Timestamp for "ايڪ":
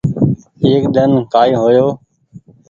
0.63-0.83